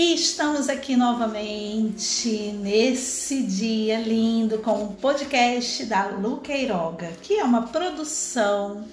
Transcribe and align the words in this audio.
E 0.00 0.14
estamos 0.14 0.68
aqui 0.68 0.94
novamente 0.94 2.52
nesse 2.52 3.42
dia 3.42 3.98
lindo 3.98 4.58
com 4.58 4.84
o 4.84 4.94
podcast 4.94 5.84
da 5.86 6.06
Lu 6.06 6.36
Queiroga, 6.36 7.10
que 7.20 7.34
é 7.34 7.42
uma 7.42 7.66
produção 7.66 8.86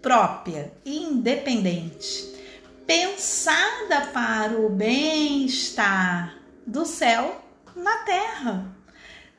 própria 0.00 0.72
independente, 0.82 2.32
pensada 2.86 4.06
para 4.14 4.58
o 4.58 4.70
bem-estar 4.70 6.38
do 6.66 6.86
céu 6.86 7.44
na 7.76 7.98
terra, 7.98 8.74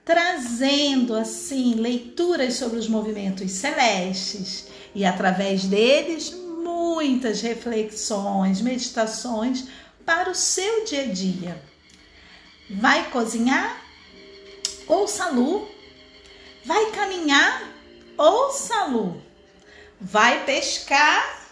trazendo 0.06 1.16
assim 1.16 1.74
leituras 1.74 2.54
sobre 2.54 2.78
os 2.78 2.88
movimentos 2.88 3.50
celestes 3.54 4.68
e 4.94 5.04
através 5.04 5.66
deles 5.66 6.30
muitas 6.62 7.42
reflexões, 7.42 8.62
meditações 8.62 9.66
para 10.08 10.32
o 10.32 10.36
seu 10.36 10.86
dia 10.86 11.02
a 11.02 11.08
dia. 11.08 11.62
Vai 12.70 13.10
cozinhar? 13.12 13.82
Ouça 14.88 15.26
a 15.26 15.30
Lu. 15.32 15.68
Vai 16.66 16.92
caminhar? 16.92 17.70
Ouça 18.18 18.74
a 18.74 18.86
Lu. 18.86 19.22
Vai 20.00 20.46
pescar? 20.46 21.50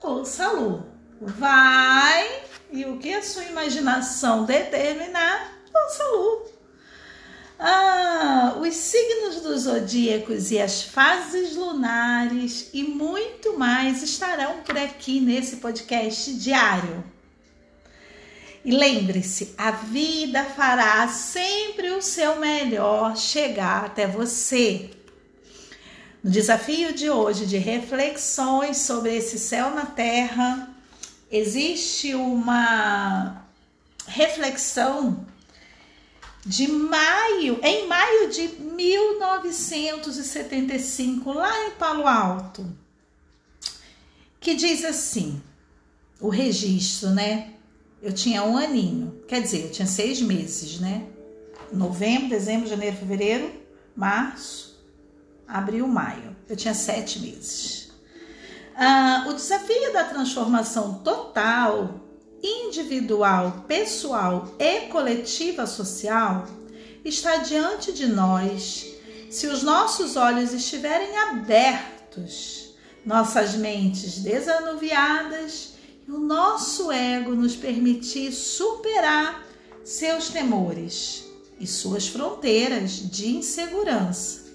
Ouça 0.00 0.46
a 0.46 0.52
Lu. 0.52 0.86
Vai 1.20 2.44
e 2.70 2.84
o 2.84 2.96
que 2.98 3.12
a 3.12 3.22
sua 3.22 3.42
imaginação 3.44 4.44
determinar, 4.44 5.52
ouça 5.74 6.02
a 6.04 6.08
Lu. 6.08 6.46
Ah, 7.58 8.54
os 8.60 8.74
signos 8.74 9.40
dos 9.40 9.62
zodíacos 9.62 10.52
e 10.52 10.60
as 10.60 10.82
fases 10.82 11.56
lunares 11.56 12.70
e 12.72 12.84
muito 12.84 13.58
mais 13.58 14.00
estarão 14.00 14.60
por 14.62 14.78
aqui 14.78 15.18
nesse 15.20 15.56
podcast 15.56 16.34
diário. 16.34 17.15
E 18.66 18.70
lembre-se, 18.72 19.54
a 19.56 19.70
vida 19.70 20.44
fará 20.44 21.06
sempre 21.06 21.90
o 21.90 22.02
seu 22.02 22.40
melhor 22.40 23.16
chegar 23.16 23.84
até 23.84 24.08
você. 24.08 24.90
No 26.20 26.32
desafio 26.32 26.92
de 26.92 27.08
hoje 27.08 27.46
de 27.46 27.58
reflexões 27.58 28.78
sobre 28.78 29.16
esse 29.16 29.38
céu 29.38 29.70
na 29.70 29.86
terra, 29.86 30.68
existe 31.30 32.12
uma 32.16 33.46
reflexão 34.04 35.24
de 36.44 36.66
maio, 36.66 37.60
em 37.62 37.86
maio 37.86 38.30
de 38.30 38.48
1975, 38.48 41.32
lá 41.32 41.66
em 41.66 41.70
Palo 41.70 42.08
Alto, 42.08 42.66
que 44.40 44.56
diz 44.56 44.84
assim: 44.84 45.40
o 46.20 46.28
registro, 46.28 47.10
né? 47.10 47.52
Eu 48.06 48.12
tinha 48.12 48.44
um 48.44 48.56
aninho, 48.56 49.20
quer 49.26 49.42
dizer, 49.42 49.64
eu 49.64 49.72
tinha 49.72 49.84
seis 49.84 50.22
meses, 50.22 50.78
né? 50.78 51.08
Novembro, 51.72 52.28
dezembro, 52.28 52.68
janeiro, 52.68 52.96
fevereiro, 52.96 53.52
março, 53.96 54.80
abril, 55.44 55.88
maio. 55.88 56.36
Eu 56.48 56.54
tinha 56.54 56.72
sete 56.72 57.18
meses. 57.18 57.90
Ah, 58.76 59.26
o 59.28 59.32
desafio 59.32 59.92
da 59.92 60.04
transformação 60.04 61.00
total, 61.02 62.00
individual, 62.40 63.64
pessoal 63.66 64.54
e 64.56 64.82
coletiva 64.82 65.66
social 65.66 66.46
está 67.04 67.38
diante 67.38 67.92
de 67.92 68.06
nós 68.06 68.86
se 69.28 69.48
os 69.48 69.64
nossos 69.64 70.14
olhos 70.14 70.52
estiverem 70.52 71.18
abertos, 71.18 72.72
nossas 73.04 73.56
mentes 73.56 74.20
desanuviadas 74.20 75.74
o 76.08 76.18
nosso 76.18 76.92
ego 76.92 77.34
nos 77.34 77.56
permitir 77.56 78.32
superar 78.32 79.44
seus 79.84 80.28
temores 80.28 81.24
e 81.58 81.66
suas 81.66 82.06
fronteiras 82.06 82.92
de 82.92 83.28
insegurança. 83.36 84.46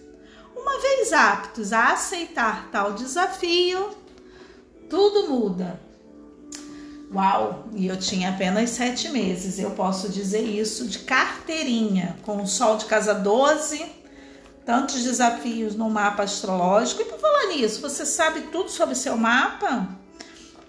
Uma 0.55 0.79
vez 0.79 1.11
aptos 1.11 1.73
a 1.73 1.91
aceitar 1.91 2.69
tal 2.71 2.93
desafio, 2.93 3.89
tudo 4.89 5.29
muda. 5.29 5.79
Uau! 7.13 7.65
E 7.73 7.87
eu 7.87 7.97
tinha 7.97 8.29
apenas 8.29 8.69
sete 8.69 9.09
meses, 9.09 9.59
eu 9.59 9.71
posso 9.71 10.07
dizer 10.07 10.43
isso 10.43 10.87
de 10.87 10.99
carteirinha, 10.99 12.17
com 12.23 12.41
o 12.41 12.47
sol 12.47 12.77
de 12.77 12.85
casa 12.85 13.13
12, 13.13 13.85
tantos 14.65 15.03
desafios 15.03 15.75
no 15.75 15.89
mapa 15.89 16.23
astrológico. 16.23 17.01
E 17.01 17.05
por 17.05 17.19
falar 17.19 17.47
nisso, 17.47 17.81
você 17.81 18.05
sabe 18.05 18.41
tudo 18.43 18.69
sobre 18.69 18.95
seu 18.95 19.17
mapa? 19.17 20.00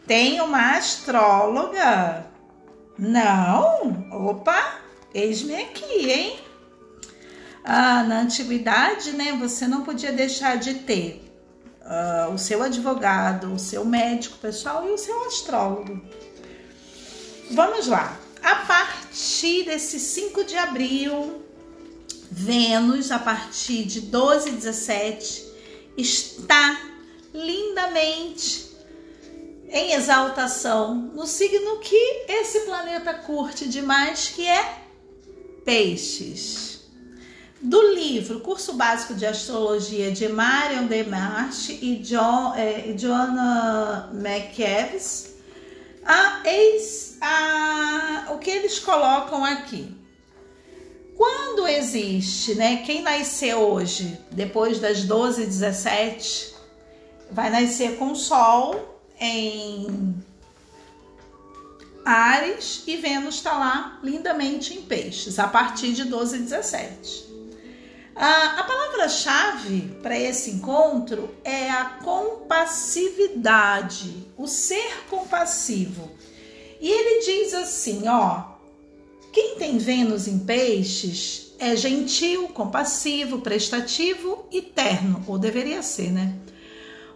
Tem 0.06 0.40
uma 0.40 0.76
astróloga? 0.76 2.26
Não? 2.98 4.06
Opa, 4.10 4.80
eis-me 5.14 5.54
aqui, 5.54 6.10
hein? 6.10 6.40
Ah, 7.64 8.02
na 8.02 8.20
antiguidade, 8.20 9.12
né, 9.12 9.32
você 9.38 9.68
não 9.68 9.82
podia 9.82 10.12
deixar 10.12 10.56
de 10.56 10.74
ter 10.74 11.24
uh, 11.82 12.32
o 12.32 12.38
seu 12.38 12.62
advogado, 12.62 13.52
o 13.52 13.58
seu 13.58 13.84
médico 13.84 14.38
pessoal 14.38 14.88
e 14.88 14.92
o 14.92 14.98
seu 14.98 15.24
astrólogo. 15.26 16.00
Vamos 17.52 17.86
lá. 17.86 18.18
A 18.42 18.56
partir 18.56 19.64
desse 19.64 20.00
5 20.00 20.44
de 20.44 20.56
abril, 20.56 21.42
Vênus, 22.28 23.12
a 23.12 23.18
partir 23.18 23.84
de 23.84 24.00
12 24.00 24.48
e 24.48 24.52
17, 24.52 25.44
está 25.96 26.80
lindamente 27.32 28.71
em 29.72 29.94
exaltação 29.94 30.94
no 30.94 31.26
signo 31.26 31.78
que 31.78 32.24
esse 32.28 32.60
planeta 32.60 33.14
curte 33.14 33.66
demais, 33.66 34.28
que 34.28 34.46
é 34.46 34.82
Peixes. 35.64 36.82
Do 37.58 37.80
livro 37.94 38.40
Curso 38.40 38.74
Básico 38.74 39.14
de 39.14 39.24
Astrologia 39.24 40.10
de 40.10 40.28
Marion 40.28 40.86
Demarche 40.86 41.78
e 41.80 41.96
John, 41.96 42.52
eh, 42.54 42.92
Joanna 42.98 44.10
McKevis, 44.12 45.36
a, 46.04 46.42
eis, 46.44 47.16
a, 47.20 48.32
o 48.32 48.38
que 48.38 48.50
eles 48.50 48.78
colocam 48.80 49.44
aqui. 49.44 49.96
Quando 51.16 51.68
existe, 51.68 52.56
né? 52.56 52.82
Quem 52.84 53.00
nasceu 53.00 53.60
hoje, 53.60 54.18
depois 54.32 54.80
das 54.80 55.04
12 55.04 55.44
e 55.44 55.46
17, 55.46 56.54
vai 57.30 57.48
nascer 57.48 57.96
com 57.96 58.14
Sol 58.14 58.91
em 59.22 60.14
Ares 62.04 62.82
e 62.88 62.96
Vênus 62.96 63.36
está 63.36 63.56
lá 63.56 64.00
lindamente 64.02 64.74
em 64.74 64.82
Peixes, 64.82 65.38
a 65.38 65.46
partir 65.46 65.92
de 65.92 66.02
12 66.04 66.36
e 66.36 66.40
17. 66.40 67.30
Ah, 68.16 68.56
a 68.58 68.64
palavra-chave 68.64 69.96
para 70.02 70.18
esse 70.18 70.50
encontro 70.50 71.32
é 71.44 71.70
a 71.70 71.84
compassividade, 72.02 74.26
o 74.36 74.48
ser 74.48 75.04
compassivo. 75.08 76.10
E 76.80 76.90
ele 76.90 77.24
diz 77.24 77.54
assim: 77.54 78.08
ó, 78.08 78.42
quem 79.32 79.54
tem 79.54 79.78
Vênus 79.78 80.26
em 80.26 80.40
Peixes 80.40 81.52
é 81.60 81.76
gentil, 81.76 82.48
compassivo, 82.48 83.38
prestativo 83.38 84.44
e 84.50 84.60
terno, 84.60 85.22
ou 85.28 85.38
deveria 85.38 85.80
ser, 85.80 86.10
né? 86.10 86.34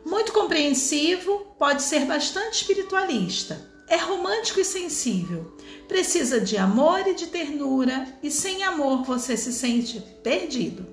Muito 0.06 0.33
compreensivo, 0.33 1.44
pode 1.59 1.83
ser 1.83 2.05
bastante 2.05 2.59
espiritualista. 2.59 3.61
É 3.89 3.97
romântico 3.97 4.61
e 4.61 4.65
sensível. 4.65 5.56
Precisa 5.89 6.41
de 6.41 6.56
amor 6.56 7.09
e 7.09 7.15
de 7.15 7.27
ternura, 7.27 8.06
e 8.22 8.31
sem 8.31 8.62
amor 8.62 9.03
você 9.03 9.37
se 9.37 9.53
sente 9.53 10.00
perdido. 10.22 10.87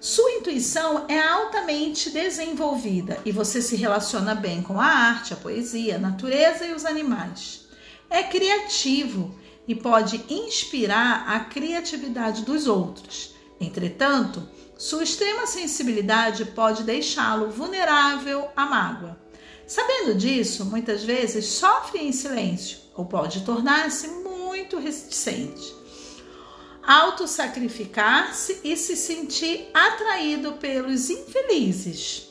Sua 0.00 0.32
intuição 0.32 1.04
é 1.08 1.20
altamente 1.20 2.08
desenvolvida 2.08 3.20
e 3.22 3.30
você 3.30 3.60
se 3.60 3.76
relaciona 3.76 4.34
bem 4.34 4.62
com 4.62 4.80
a 4.80 4.86
arte, 4.86 5.34
a 5.34 5.36
poesia, 5.36 5.96
a 5.96 5.98
natureza 5.98 6.64
e 6.64 6.72
os 6.72 6.86
animais. 6.86 7.66
É 8.08 8.22
criativo 8.22 9.38
e 9.68 9.74
pode 9.74 10.24
inspirar 10.30 11.28
a 11.28 11.40
criatividade 11.40 12.46
dos 12.46 12.66
outros. 12.66 13.34
Entretanto, 13.60 14.42
sua 14.82 15.04
extrema 15.04 15.46
sensibilidade 15.46 16.44
pode 16.44 16.82
deixá-lo 16.82 17.52
vulnerável 17.52 18.48
à 18.56 18.66
mágoa. 18.66 19.16
Sabendo 19.64 20.12
disso, 20.12 20.64
muitas 20.64 21.04
vezes 21.04 21.44
sofre 21.44 22.00
em 22.00 22.10
silêncio 22.10 22.78
ou 22.92 23.04
pode 23.04 23.42
tornar-se 23.42 24.08
muito 24.08 24.80
reticente. 24.80 25.72
Autossacrificar-se 26.82 28.58
e 28.64 28.76
se 28.76 28.96
sentir 28.96 29.70
atraído 29.72 30.54
pelos 30.54 31.10
infelizes. 31.10 32.28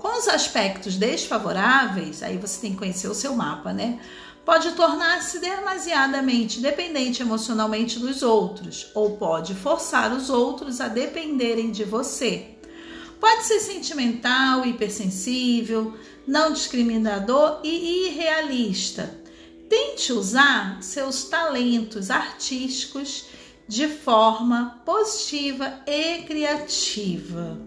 Com 0.00 0.18
os 0.18 0.26
aspectos 0.26 0.96
desfavoráveis, 0.96 2.20
aí 2.24 2.36
você 2.36 2.60
tem 2.62 2.72
que 2.72 2.78
conhecer 2.78 3.06
o 3.06 3.14
seu 3.14 3.36
mapa, 3.36 3.72
né? 3.72 4.00
Pode 4.44 4.72
tornar-se 4.72 5.38
demasiadamente 5.38 6.60
dependente 6.60 7.22
emocionalmente 7.22 7.98
dos 7.98 8.22
outros 8.22 8.90
ou 8.94 9.16
pode 9.16 9.54
forçar 9.54 10.12
os 10.12 10.28
outros 10.28 10.80
a 10.80 10.88
dependerem 10.88 11.70
de 11.70 11.84
você. 11.84 12.50
Pode 13.18 13.44
ser 13.44 13.60
sentimental, 13.60 14.66
hipersensível, 14.66 15.94
não 16.26 16.52
discriminador 16.52 17.60
e 17.64 18.08
irrealista. 18.08 19.18
Tente 19.68 20.12
usar 20.12 20.82
seus 20.82 21.24
talentos 21.24 22.10
artísticos 22.10 23.24
de 23.66 23.88
forma 23.88 24.82
positiva 24.84 25.80
e 25.86 26.22
criativa. 26.24 27.58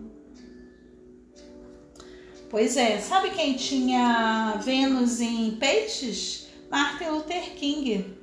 Pois 2.49 2.77
é, 2.77 2.99
sabe 2.99 3.31
quem 3.31 3.55
tinha 3.55 4.61
Vênus 4.63 5.19
em 5.19 5.51
Peixes? 5.51 6.46
Martin 6.69 7.09
Luther 7.09 7.55
King, 7.55 8.15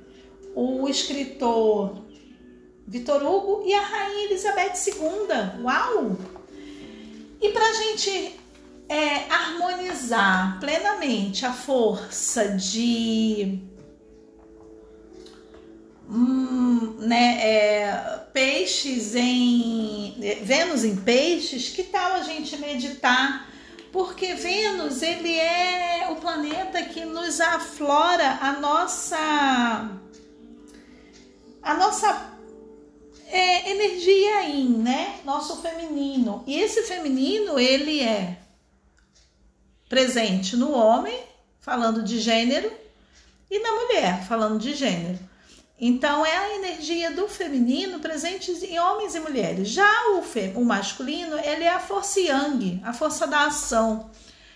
o 0.55 0.87
escritor 0.87 2.05
Vitor 2.87 3.23
Hugo 3.23 3.63
e 3.65 3.73
a 3.73 3.81
Rainha 3.81 4.25
Elizabeth 4.25 4.73
II. 4.87 5.63
Uau! 5.63 6.17
E 7.41 7.49
para 7.49 7.65
a 7.65 7.73
gente 7.73 8.35
é, 8.87 9.31
harmonizar 9.31 10.59
plenamente 10.59 11.45
a 11.45 11.51
força 11.51 12.49
de 12.49 13.59
hum, 16.07 16.95
né, 16.99 17.39
é, 17.41 18.25
peixes 18.31 19.15
em 19.15 20.15
Vênus 20.43 20.83
em 20.83 20.95
peixes, 20.95 21.69
que 21.69 21.83
tal 21.83 22.13
a 22.13 22.21
gente 22.21 22.57
meditar? 22.57 23.54
Porque 23.95 24.33
Vênus 24.33 25.01
ele 25.01 25.39
é 25.39 26.09
o 26.11 26.17
planeta 26.17 26.83
que 26.83 27.05
nos 27.05 27.39
aflora 27.39 28.39
a 28.41 28.59
nossa 28.59 29.89
a 31.63 31.73
nossa 31.75 32.29
é, 33.27 33.71
energia 33.71 34.49
yin, 34.49 34.79
né? 34.79 35.21
Nosso 35.23 35.61
feminino. 35.61 36.43
E 36.45 36.59
esse 36.59 36.83
feminino 36.83 37.57
ele 37.57 38.01
é 38.01 38.37
presente 39.87 40.57
no 40.57 40.73
homem, 40.73 41.17
falando 41.61 42.03
de 42.03 42.19
gênero, 42.19 42.69
e 43.49 43.59
na 43.59 43.71
mulher, 43.71 44.25
falando 44.27 44.59
de 44.59 44.75
gênero. 44.75 45.19
Então, 45.79 46.25
é 46.25 46.37
a 46.37 46.55
energia 46.55 47.11
do 47.11 47.27
feminino 47.27 47.99
presente 47.99 48.49
em 48.65 48.79
homens 48.79 49.13
e 49.13 49.19
mulheres. 49.19 49.69
Já 49.69 50.11
o, 50.17 50.21
fe, 50.21 50.53
o 50.55 50.63
masculino, 50.63 51.37
ele 51.37 51.65
é 51.65 51.69
a 51.69 51.79
força 51.79 52.19
yang, 52.19 52.81
a 52.83 52.93
força 52.93 53.27
da 53.27 53.47
ação, 53.47 54.09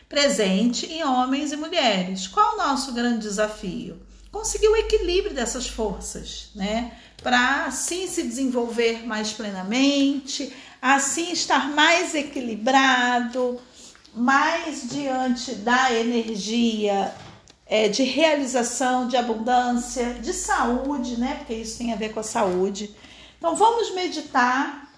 presente 0.07 0.86
em 0.86 1.04
homens 1.04 1.51
e 1.51 1.57
mulheres. 1.57 2.25
Qual 2.25 2.54
o 2.54 2.57
nosso 2.57 2.94
grande 2.94 3.19
desafio? 3.19 4.01
Conseguir 4.31 4.69
o 4.69 4.75
equilíbrio 4.77 5.33
dessas 5.33 5.68
forças, 5.68 6.51
né? 6.56 6.94
Para 7.22 7.65
assim 7.65 8.07
se 8.07 8.24
desenvolver 8.24 9.06
mais 9.06 9.33
plenamente, 9.33 10.54
assim 10.81 11.33
estar 11.33 11.69
mais 11.72 12.15
equilibrado, 12.15 13.60
mais 14.13 14.88
diante 14.89 15.54
da 15.56 15.94
energia 15.94 17.13
é, 17.69 17.88
de 17.88 18.01
realização, 18.01 19.07
de 19.07 19.16
abundância, 19.16 20.16
de 20.16 20.33
saúde, 20.33 21.19
né? 21.19 21.36
Porque 21.36 21.54
isso 21.54 21.77
tem 21.77 21.94
a 21.94 21.95
ver 21.95 22.12
com 22.12 22.19
a 22.19 22.24
saúde. 22.24 22.95
Então 23.38 23.56
vamos 23.56 23.94
meditar 23.94 24.92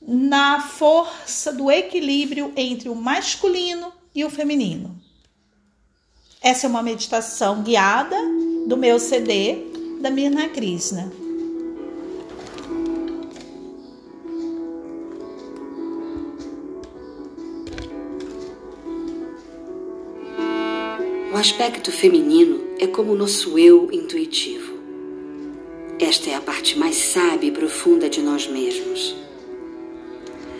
na 0.00 0.60
força 0.60 1.52
do 1.52 1.68
equilíbrio 1.68 2.52
entre 2.56 2.88
o 2.88 2.94
masculino 2.94 3.92
e 4.14 4.24
o 4.24 4.30
feminino. 4.30 4.96
Essa 6.40 6.66
é 6.66 6.70
uma 6.70 6.82
meditação 6.82 7.62
guiada 7.62 8.16
do 8.66 8.76
meu 8.76 8.98
CD 9.00 9.58
da 10.00 10.08
Mirna 10.08 10.48
Krishna. 10.48 11.12
Aspecto 21.40 21.90
feminino 21.90 22.60
é 22.78 22.86
como 22.86 23.14
nosso 23.14 23.58
eu 23.58 23.88
intuitivo. 23.90 24.74
Esta 25.98 26.28
é 26.28 26.34
a 26.34 26.40
parte 26.40 26.78
mais 26.78 26.96
sábia 26.96 27.48
e 27.48 27.50
profunda 27.50 28.10
de 28.10 28.20
nós 28.20 28.46
mesmos. 28.46 29.16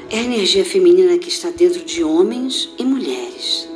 É 0.08 0.20
a 0.20 0.22
energia 0.22 0.64
feminina 0.64 1.18
que 1.18 1.28
está 1.28 1.50
dentro 1.50 1.84
de 1.84 2.02
homens 2.02 2.70
e 2.78 2.84
mulheres. 2.86 3.68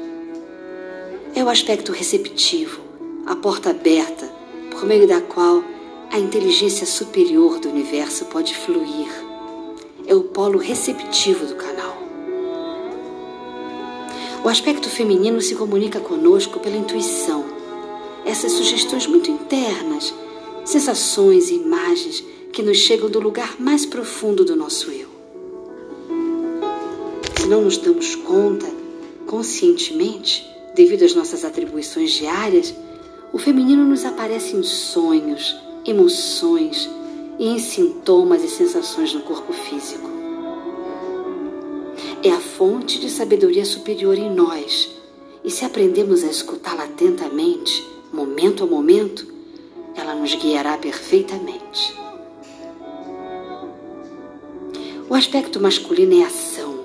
É 1.34 1.44
o 1.44 1.50
aspecto 1.50 1.92
receptivo, 1.92 2.80
a 3.26 3.36
porta 3.36 3.68
aberta 3.68 4.26
por 4.70 4.86
meio 4.86 5.06
da 5.06 5.20
qual 5.20 5.62
a 6.10 6.18
inteligência 6.18 6.86
superior 6.86 7.58
do 7.58 7.68
universo 7.68 8.24
pode 8.26 8.56
fluir. 8.56 9.08
É 10.06 10.14
o 10.14 10.22
polo 10.22 10.58
receptivo 10.58 11.44
do 11.44 11.54
canal. 11.54 11.83
O 14.44 14.48
aspecto 14.50 14.90
feminino 14.90 15.40
se 15.40 15.54
comunica 15.54 15.98
conosco 15.98 16.60
pela 16.60 16.76
intuição. 16.76 17.46
Essas 18.26 18.52
sugestões 18.52 19.06
muito 19.06 19.30
internas, 19.30 20.12
sensações 20.66 21.48
e 21.48 21.54
imagens 21.54 22.22
que 22.52 22.62
nos 22.62 22.76
chegam 22.76 23.08
do 23.08 23.18
lugar 23.18 23.58
mais 23.58 23.86
profundo 23.86 24.44
do 24.44 24.54
nosso 24.54 24.90
eu. 24.90 25.08
Se 27.40 27.46
não 27.48 27.62
nos 27.62 27.78
damos 27.78 28.14
conta, 28.16 28.66
conscientemente, 29.26 30.46
devido 30.74 31.04
às 31.04 31.14
nossas 31.14 31.42
atribuições 31.42 32.12
diárias, 32.12 32.74
o 33.32 33.38
feminino 33.38 33.82
nos 33.82 34.04
aparece 34.04 34.54
em 34.54 34.62
sonhos, 34.62 35.56
emoções 35.86 36.86
e 37.38 37.48
em 37.48 37.58
sintomas 37.58 38.44
e 38.44 38.48
sensações 38.48 39.14
no 39.14 39.22
corpo 39.22 39.54
físico 39.54 40.13
é 42.24 42.30
a 42.30 42.40
fonte 42.40 42.98
de 42.98 43.10
sabedoria 43.10 43.66
superior 43.66 44.16
em 44.16 44.30
nós. 44.30 44.88
E 45.44 45.50
se 45.50 45.62
aprendemos 45.62 46.24
a 46.24 46.28
escutá-la 46.28 46.84
atentamente, 46.84 47.86
momento 48.10 48.64
a 48.64 48.66
momento, 48.66 49.26
ela 49.94 50.14
nos 50.14 50.34
guiará 50.34 50.78
perfeitamente. 50.78 51.94
O 55.06 55.14
aspecto 55.14 55.60
masculino 55.60 56.18
é 56.18 56.24
ação, 56.24 56.80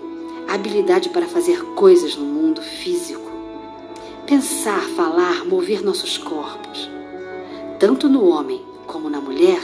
a 0.45 0.55
habilidade 0.55 1.07
para 1.07 1.25
fazer 1.25 1.63
coisas 1.73 2.17
no 2.17 2.25
mundo 2.25 2.61
físico. 2.61 3.31
Pensar, 4.27 4.81
falar, 4.89 5.45
mover 5.45 5.81
nossos 5.81 6.17
corpos. 6.17 6.89
Tanto 7.79 8.09
no 8.09 8.27
homem 8.27 8.61
como 8.85 9.09
na 9.09 9.21
mulher, 9.21 9.61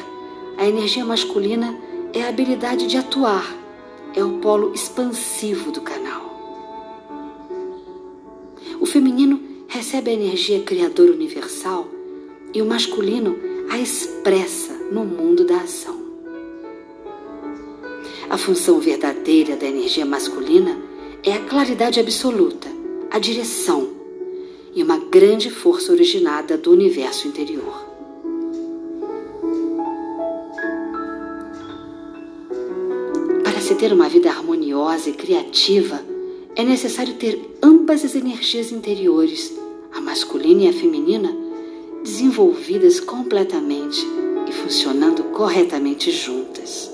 a 0.58 0.66
energia 0.66 1.04
masculina 1.04 1.78
é 2.14 2.24
a 2.24 2.30
habilidade 2.30 2.88
de 2.88 2.96
atuar 2.96 3.65
é 4.16 4.24
o 4.24 4.40
polo 4.40 4.74
expansivo 4.74 5.72
do 5.72 5.82
canal. 5.82 6.24
O 8.80 8.86
feminino 8.86 9.40
recebe 9.68 10.10
a 10.10 10.14
energia 10.14 10.62
criadora 10.62 11.12
universal 11.12 11.88
e 12.54 12.62
o 12.62 12.66
masculino 12.66 13.38
a 13.70 13.78
expressa 13.78 14.74
no 14.92 15.04
mundo 15.04 15.44
da 15.46 15.58
ação. 15.58 16.00
A 18.30 18.38
função 18.38 18.80
verdadeira 18.80 19.56
da 19.56 19.68
energia 19.68 20.06
masculina 20.06 20.78
é 21.24 21.34
a 21.34 21.40
claridade 21.40 22.00
absoluta, 22.00 22.70
a 23.12 23.20
direção 23.20 23.90
e 24.74 24.82
uma 24.82 24.98
grande 24.98 25.50
força 25.50 25.92
originada 25.92 26.58
do 26.58 26.72
universo 26.72 27.28
interior. 27.28 27.85
Se 33.76 33.80
ter 33.80 33.92
uma 33.92 34.08
vida 34.08 34.30
harmoniosa 34.30 35.10
e 35.10 35.14
criativa, 35.14 36.02
é 36.56 36.64
necessário 36.64 37.16
ter 37.16 37.58
ambas 37.62 38.06
as 38.06 38.16
energias 38.16 38.72
interiores, 38.72 39.54
a 39.94 40.00
masculina 40.00 40.64
e 40.64 40.70
a 40.70 40.74
feminina, 40.74 41.36
desenvolvidas 42.02 43.02
completamente 43.02 44.00
e 44.48 44.52
funcionando 44.54 45.26
corretamente 45.26 46.10
juntas. 46.10 46.90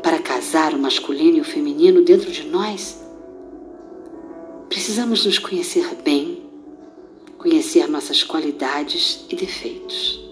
Para 0.00 0.20
casar 0.20 0.72
o 0.72 0.78
masculino 0.78 1.38
e 1.38 1.40
o 1.40 1.44
feminino 1.44 2.02
dentro 2.02 2.30
de 2.30 2.44
nós, 2.44 3.02
precisamos 4.68 5.26
nos 5.26 5.40
conhecer 5.40 5.92
bem, 6.04 6.40
conhecer 7.36 7.88
nossas 7.88 8.22
qualidades 8.22 9.24
e 9.28 9.34
defeitos. 9.34 10.31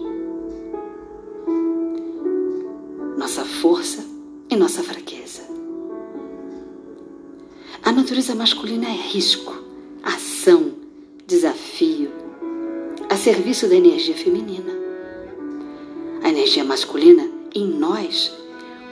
Nossa 4.61 4.83
fraqueza. 4.83 5.41
A 7.83 7.91
natureza 7.91 8.35
masculina 8.35 8.87
é 8.87 8.91
risco, 8.91 9.55
ação, 10.03 10.73
desafio, 11.25 12.11
a 13.09 13.15
serviço 13.15 13.67
da 13.67 13.73
energia 13.73 14.13
feminina. 14.13 14.71
A 16.21 16.29
energia 16.29 16.63
masculina, 16.63 17.27
em 17.55 17.65
nós, 17.65 18.31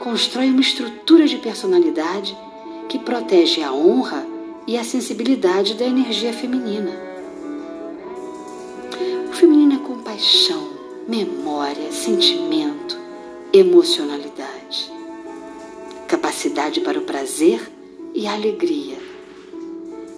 constrói 0.00 0.50
uma 0.50 0.60
estrutura 0.60 1.28
de 1.28 1.36
personalidade 1.36 2.36
que 2.88 2.98
protege 2.98 3.62
a 3.62 3.72
honra 3.72 4.26
e 4.66 4.76
a 4.76 4.82
sensibilidade 4.82 5.74
da 5.74 5.84
energia 5.84 6.32
feminina. 6.32 6.90
O 9.30 9.32
feminino 9.32 9.74
é 9.74 9.86
compaixão, 9.86 10.70
memória, 11.06 11.92
sentimento, 11.92 12.98
emocionalidade, 13.52 14.99
capacidade 16.40 16.80
para 16.80 16.98
o 16.98 17.02
prazer 17.02 17.60
e 18.14 18.26
a 18.26 18.32
alegria, 18.32 18.96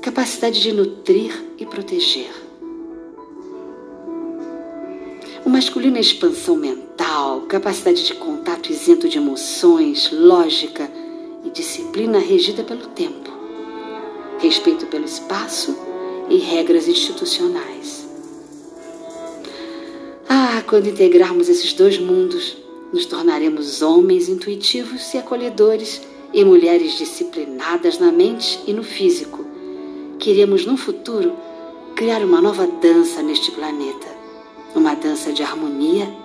capacidade 0.01 0.63
de 0.63 0.71
nutrir 0.71 1.33
e 1.59 1.67
proteger. 1.67 2.31
O 5.45 5.51
masculino 5.51 5.97
é 5.97 6.01
expansão 6.01 6.55
mental, 6.55 7.41
capacidade 7.49 8.07
de 8.07 8.15
contato 8.15 8.71
isento 8.71 9.09
de 9.09 9.19
emoções, 9.19 10.11
lógica 10.13 10.89
e 11.45 11.51
disciplina 11.51 12.21
regida 12.21 12.63
pelo 12.63 12.87
tempo, 12.87 13.29
respeito 14.39 14.87
pelo 14.87 15.05
espaço 15.05 15.77
e 16.31 16.37
regras 16.37 16.87
institucionais. 16.87 18.07
Ah, 20.29 20.63
quando 20.69 20.87
integrarmos 20.87 21.49
esses 21.49 21.73
dois 21.73 21.99
mundos, 21.99 22.57
nos 22.93 23.07
tornaremos 23.07 23.83
homens 23.83 24.29
intuitivos 24.29 25.13
e 25.15 25.19
acolhedores 25.19 26.12
e 26.33 26.45
mulheres 26.45 26.99
disciplinadas 26.99 27.99
na 27.99 28.11
mente 28.11 28.61
e 28.67 28.73
no 28.73 28.83
físico. 28.83 29.45
Queremos, 30.19 30.67
no 30.67 30.77
futuro, 30.77 31.33
criar 31.95 32.23
uma 32.23 32.41
nova 32.41 32.67
dança 32.67 33.23
neste 33.23 33.51
planeta 33.51 34.23
uma 34.75 34.95
dança 34.95 35.33
de 35.33 35.43
harmonia. 35.43 36.22